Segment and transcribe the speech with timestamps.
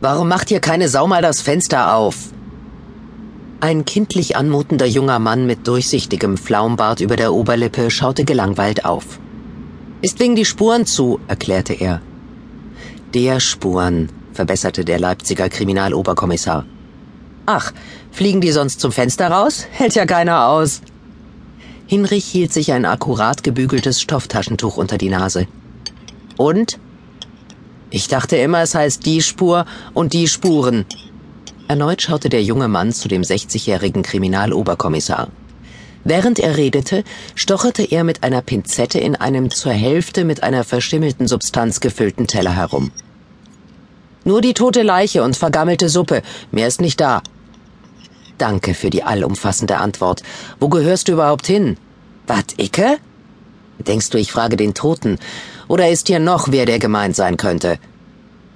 [0.00, 2.16] Warum macht hier keine Sau mal das Fenster auf?
[3.60, 9.18] Ein kindlich anmutender junger Mann mit durchsichtigem Flaumbart über der Oberlippe schaute gelangweilt auf.
[10.02, 12.02] Ist wegen die Spuren zu, erklärte er.
[13.14, 16.66] Der Spuren, verbesserte der Leipziger Kriminaloberkommissar.
[17.46, 17.72] Ach,
[18.12, 19.66] fliegen die sonst zum Fenster raus?
[19.70, 20.82] Hält ja keiner aus.
[21.86, 25.46] Hinrich hielt sich ein akkurat gebügeltes Stofftaschentuch unter die Nase.
[26.36, 26.78] Und?
[27.96, 29.64] Ich dachte immer, es heißt die Spur
[29.94, 30.84] und die Spuren.
[31.66, 35.28] Erneut schaute der junge Mann zu dem 60-jährigen Kriminaloberkommissar.
[36.04, 37.04] Während er redete,
[37.34, 42.54] stocherte er mit einer Pinzette in einem zur Hälfte mit einer verschimmelten Substanz gefüllten Teller
[42.54, 42.92] herum.
[44.24, 46.20] Nur die tote Leiche und vergammelte Suppe,
[46.50, 47.22] mehr ist nicht da.
[48.36, 50.22] Danke für die allumfassende Antwort.
[50.60, 51.78] Wo gehörst du überhaupt hin?
[52.26, 52.98] Wat, Icke?
[53.78, 55.18] Denkst du, ich frage den Toten?
[55.68, 57.78] Oder ist hier noch wer, der gemeint sein könnte?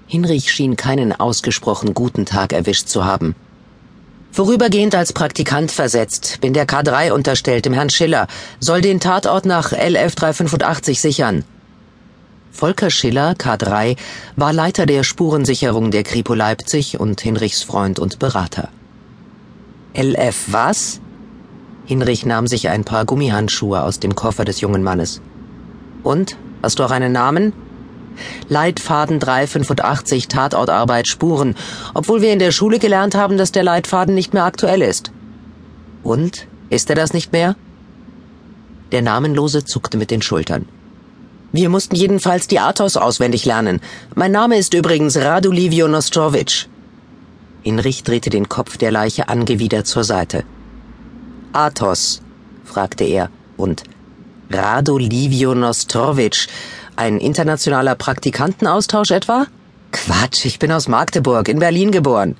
[0.06, 3.34] Hinrich schien keinen ausgesprochen guten Tag erwischt zu haben.
[4.32, 8.28] Vorübergehend als Praktikant versetzt, bin der K3 unterstellt, dem Herrn Schiller,
[8.60, 11.44] soll den Tatort nach L11385 sichern.
[12.52, 13.96] Volker Schiller, K3,
[14.36, 18.68] war Leiter der Spurensicherung der Kripo Leipzig und Hinrichs Freund und Berater.
[19.94, 21.00] LF was?
[21.86, 25.20] Hinrich nahm sich ein paar Gummihandschuhe aus dem Koffer des jungen Mannes.
[26.04, 26.36] Und?
[26.62, 27.52] Hast du auch einen Namen?
[28.48, 31.54] Leitfaden 385 Tatortarbeit Spuren,
[31.94, 35.12] obwohl wir in der Schule gelernt haben, dass der Leitfaden nicht mehr aktuell ist.
[36.02, 36.46] Und?
[36.68, 37.56] Ist er das nicht mehr?
[38.92, 40.66] Der Namenlose zuckte mit den Schultern.
[41.52, 43.80] Wir mussten jedenfalls die Athos auswendig lernen.
[44.14, 46.68] Mein Name ist übrigens Radulivio Nostrovic.
[47.62, 50.44] Hinrich drehte den Kopf der Leiche angewidert zur Seite.
[51.52, 52.22] Athos?
[52.64, 53.82] fragte er und
[54.50, 56.48] Radolivio Nostrovic,
[56.96, 59.46] ein internationaler Praktikantenaustausch etwa?
[59.92, 62.36] Quatsch, ich bin aus Magdeburg, in Berlin geboren.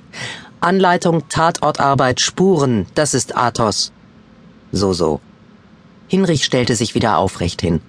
[0.59, 3.91] Anleitung Tatortarbeit Spuren, das ist Athos.
[4.71, 5.19] So, so.
[6.07, 7.81] Hinrich stellte sich wieder aufrecht hin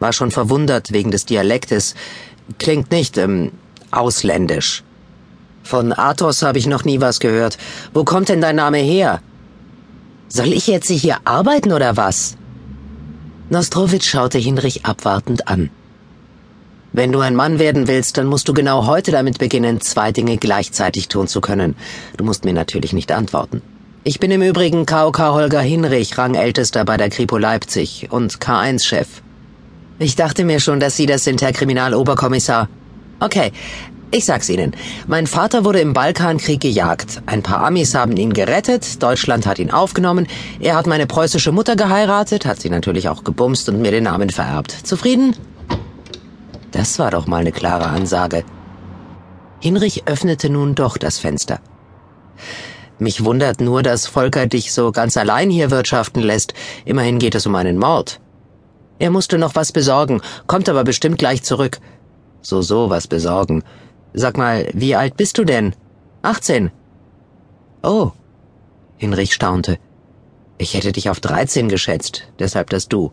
[0.00, 1.94] war schon verwundert wegen des Dialektes.
[2.58, 3.52] Klingt nicht, ähm,
[3.90, 4.82] ausländisch.
[5.62, 7.58] Von Athos habe ich noch nie was gehört.
[7.92, 9.20] Wo kommt denn dein Name her?
[10.28, 12.36] Soll ich jetzt hier arbeiten oder was?
[13.50, 15.70] Nostrowitsch schaute Hinrich abwartend an.
[16.92, 20.36] Wenn du ein Mann werden willst, dann musst du genau heute damit beginnen, zwei Dinge
[20.36, 21.74] gleichzeitig tun zu können.
[22.16, 23.62] Du musst mir natürlich nicht antworten.
[24.04, 29.08] Ich bin im Übrigen KOK Holger Hinrich, Rangältester bei der Kripo Leipzig und K1-Chef.
[29.98, 32.68] Ich dachte mir schon, dass Sie das sind, Herr Kriminaloberkommissar.
[33.20, 33.52] Okay,
[34.10, 34.72] ich sag's Ihnen.
[35.06, 37.22] Mein Vater wurde im Balkankrieg gejagt.
[37.26, 40.26] Ein paar Amis haben ihn gerettet, Deutschland hat ihn aufgenommen,
[40.60, 44.30] er hat meine preußische Mutter geheiratet, hat sie natürlich auch gebumst und mir den Namen
[44.30, 44.72] vererbt.
[44.72, 45.36] Zufrieden?
[46.70, 48.44] Das war doch mal eine klare Ansage.
[49.60, 51.60] Hinrich öffnete nun doch das Fenster.
[52.98, 56.54] Mich wundert nur, dass Volker dich so ganz allein hier wirtschaften lässt.
[56.84, 58.20] Immerhin geht es um einen Mord.
[58.98, 61.78] Er musste noch was besorgen, kommt aber bestimmt gleich zurück.
[62.42, 63.62] So, so, was besorgen.
[64.14, 65.74] Sag mal, wie alt bist du denn?
[66.22, 66.70] 18.
[67.82, 68.12] Oh.
[68.96, 69.78] Hinrich staunte.
[70.58, 73.12] Ich hätte dich auf 13 geschätzt, deshalb das Du.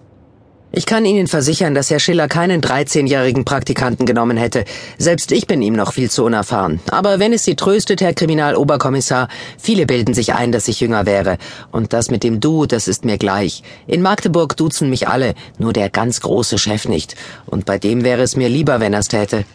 [0.77, 4.65] Ich kann Ihnen versichern, dass Herr Schiller keinen 13-jährigen Praktikanten genommen hätte.
[4.97, 6.81] Selbst ich bin ihm noch viel zu unerfahren.
[6.91, 11.37] Aber wenn es Sie tröstet, Herr Kriminaloberkommissar, viele bilden sich ein, dass ich jünger wäre.
[11.71, 13.63] Und das mit dem Du, das ist mir gleich.
[13.87, 17.15] In Magdeburg duzen mich alle, nur der ganz große Chef nicht.
[17.45, 19.45] Und bei dem wäre es mir lieber, wenn er's täte.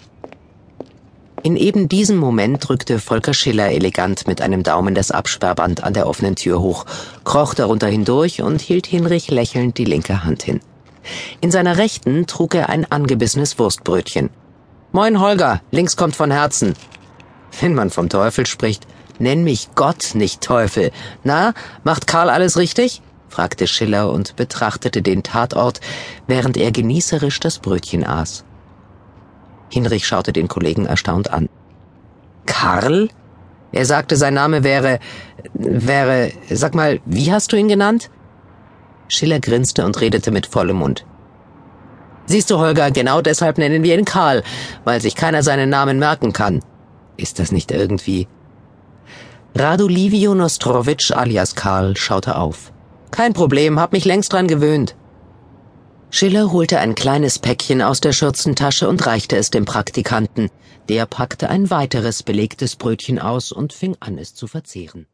[1.42, 6.06] In eben diesem Moment drückte Volker Schiller elegant mit einem Daumen das Absperrband an der
[6.06, 6.84] offenen Tür hoch,
[7.24, 10.60] kroch darunter hindurch und hielt Hinrich lächelnd die linke Hand hin.
[11.40, 14.28] In seiner Rechten trug er ein angebissenes Wurstbrötchen.
[14.92, 16.74] Moin Holger, links kommt von Herzen.
[17.58, 18.86] Wenn man vom Teufel spricht,
[19.18, 20.90] nenn mich Gott, nicht Teufel.
[21.24, 23.00] Na, macht Karl alles richtig?
[23.30, 25.80] fragte Schiller und betrachtete den Tatort,
[26.26, 28.44] während er genießerisch das Brötchen aß.
[29.70, 31.48] Hinrich schaute den Kollegen erstaunt an.
[32.46, 33.08] Karl?
[33.72, 34.98] Er sagte, sein Name wäre,
[35.54, 38.10] wäre, sag mal, wie hast du ihn genannt?
[39.08, 41.06] Schiller grinste und redete mit vollem Mund.
[42.26, 44.42] Siehst du, Holger, genau deshalb nennen wir ihn Karl,
[44.84, 46.60] weil sich keiner seinen Namen merken kann.
[47.16, 48.28] Ist das nicht irgendwie?
[49.54, 52.72] Radulivio Nostrovic alias Karl schaute auf.
[53.10, 54.94] Kein Problem, hab mich längst dran gewöhnt.
[56.12, 60.50] Schiller holte ein kleines Päckchen aus der Schürzentasche und reichte es dem Praktikanten.
[60.88, 65.06] Der packte ein weiteres belegtes Brötchen aus und fing an, es zu verzehren.